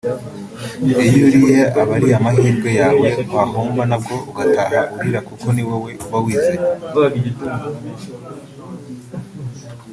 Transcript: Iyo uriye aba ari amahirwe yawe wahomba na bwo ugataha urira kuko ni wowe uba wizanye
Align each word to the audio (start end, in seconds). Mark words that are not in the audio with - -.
Iyo 0.89 1.19
uriye 1.27 1.59
aba 1.81 1.93
ari 1.97 2.07
amahirwe 2.17 2.69
yawe 2.79 3.09
wahomba 3.35 3.81
na 3.89 3.97
bwo 4.01 4.15
ugataha 4.29 4.79
urira 4.97 5.19
kuko 5.27 5.45
ni 5.55 5.63
wowe 5.67 5.91
uba 6.05 6.17
wizanye 6.23 6.67